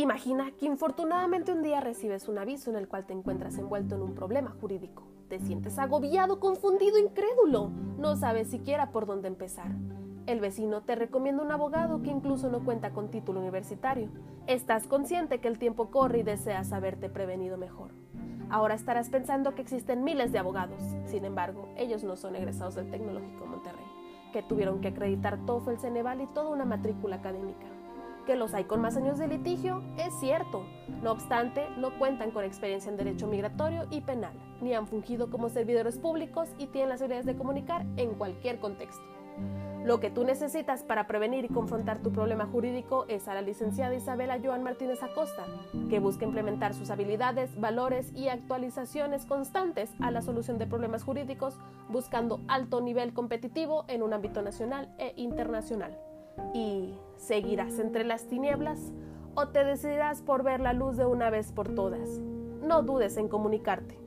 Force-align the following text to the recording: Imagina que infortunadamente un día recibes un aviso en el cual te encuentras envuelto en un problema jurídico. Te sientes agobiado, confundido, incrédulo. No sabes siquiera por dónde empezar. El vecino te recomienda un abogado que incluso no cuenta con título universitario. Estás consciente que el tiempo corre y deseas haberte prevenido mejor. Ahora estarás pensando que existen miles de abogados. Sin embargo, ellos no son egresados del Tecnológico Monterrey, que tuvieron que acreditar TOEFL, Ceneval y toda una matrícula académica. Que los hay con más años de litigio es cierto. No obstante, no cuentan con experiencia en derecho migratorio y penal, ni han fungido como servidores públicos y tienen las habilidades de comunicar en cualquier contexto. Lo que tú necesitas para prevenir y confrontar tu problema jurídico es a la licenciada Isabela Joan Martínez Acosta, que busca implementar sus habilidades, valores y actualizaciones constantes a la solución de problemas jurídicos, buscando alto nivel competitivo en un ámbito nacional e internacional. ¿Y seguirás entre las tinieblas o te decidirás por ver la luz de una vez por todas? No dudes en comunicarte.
Imagina 0.00 0.50
que 0.52 0.64
infortunadamente 0.64 1.52
un 1.52 1.62
día 1.62 1.78
recibes 1.82 2.26
un 2.26 2.38
aviso 2.38 2.70
en 2.70 2.76
el 2.76 2.88
cual 2.88 3.04
te 3.04 3.12
encuentras 3.12 3.58
envuelto 3.58 3.96
en 3.96 4.00
un 4.00 4.14
problema 4.14 4.48
jurídico. 4.58 5.02
Te 5.28 5.40
sientes 5.40 5.78
agobiado, 5.78 6.40
confundido, 6.40 6.96
incrédulo. 6.96 7.70
No 7.98 8.16
sabes 8.16 8.48
siquiera 8.48 8.92
por 8.92 9.04
dónde 9.04 9.28
empezar. 9.28 9.72
El 10.26 10.40
vecino 10.40 10.80
te 10.80 10.94
recomienda 10.94 11.42
un 11.42 11.52
abogado 11.52 12.00
que 12.00 12.08
incluso 12.08 12.48
no 12.48 12.64
cuenta 12.64 12.94
con 12.94 13.10
título 13.10 13.40
universitario. 13.40 14.08
Estás 14.46 14.86
consciente 14.86 15.38
que 15.38 15.48
el 15.48 15.58
tiempo 15.58 15.90
corre 15.90 16.20
y 16.20 16.22
deseas 16.22 16.72
haberte 16.72 17.10
prevenido 17.10 17.58
mejor. 17.58 17.90
Ahora 18.48 18.76
estarás 18.76 19.10
pensando 19.10 19.54
que 19.54 19.60
existen 19.60 20.02
miles 20.02 20.32
de 20.32 20.38
abogados. 20.38 20.82
Sin 21.04 21.26
embargo, 21.26 21.68
ellos 21.76 22.04
no 22.04 22.16
son 22.16 22.36
egresados 22.36 22.74
del 22.74 22.90
Tecnológico 22.90 23.44
Monterrey, 23.44 23.84
que 24.32 24.42
tuvieron 24.42 24.80
que 24.80 24.88
acreditar 24.88 25.44
TOEFL, 25.44 25.76
Ceneval 25.76 26.22
y 26.22 26.26
toda 26.28 26.48
una 26.48 26.64
matrícula 26.64 27.16
académica. 27.16 27.66
Que 28.26 28.36
los 28.36 28.54
hay 28.54 28.64
con 28.64 28.80
más 28.80 28.96
años 28.96 29.18
de 29.18 29.28
litigio 29.28 29.82
es 29.96 30.12
cierto. 30.20 30.64
No 31.02 31.12
obstante, 31.12 31.66
no 31.78 31.98
cuentan 31.98 32.30
con 32.30 32.44
experiencia 32.44 32.90
en 32.90 32.96
derecho 32.96 33.26
migratorio 33.26 33.86
y 33.90 34.02
penal, 34.02 34.34
ni 34.60 34.74
han 34.74 34.86
fungido 34.86 35.30
como 35.30 35.48
servidores 35.48 35.98
públicos 35.98 36.48
y 36.58 36.66
tienen 36.66 36.90
las 36.90 37.00
habilidades 37.00 37.26
de 37.26 37.36
comunicar 37.36 37.86
en 37.96 38.14
cualquier 38.14 38.60
contexto. 38.60 39.02
Lo 39.84 39.98
que 39.98 40.10
tú 40.10 40.24
necesitas 40.24 40.82
para 40.82 41.06
prevenir 41.06 41.46
y 41.46 41.48
confrontar 41.48 42.02
tu 42.02 42.12
problema 42.12 42.44
jurídico 42.44 43.06
es 43.08 43.28
a 43.28 43.34
la 43.34 43.40
licenciada 43.40 43.94
Isabela 43.94 44.38
Joan 44.42 44.62
Martínez 44.62 45.02
Acosta, 45.02 45.46
que 45.88 46.00
busca 46.00 46.26
implementar 46.26 46.74
sus 46.74 46.90
habilidades, 46.90 47.58
valores 47.58 48.12
y 48.14 48.28
actualizaciones 48.28 49.24
constantes 49.24 49.90
a 50.00 50.10
la 50.10 50.20
solución 50.20 50.58
de 50.58 50.66
problemas 50.66 51.02
jurídicos, 51.02 51.56
buscando 51.88 52.40
alto 52.46 52.82
nivel 52.82 53.14
competitivo 53.14 53.86
en 53.88 54.02
un 54.02 54.12
ámbito 54.12 54.42
nacional 54.42 54.94
e 54.98 55.14
internacional. 55.16 55.98
¿Y 56.52 56.94
seguirás 57.20 57.78
entre 57.78 58.02
las 58.02 58.26
tinieblas 58.26 58.92
o 59.34 59.48
te 59.48 59.62
decidirás 59.62 60.22
por 60.22 60.42
ver 60.42 60.60
la 60.60 60.72
luz 60.72 60.96
de 60.96 61.06
una 61.06 61.30
vez 61.30 61.52
por 61.52 61.68
todas? 61.74 62.18
No 62.62 62.82
dudes 62.82 63.16
en 63.18 63.28
comunicarte. 63.28 63.98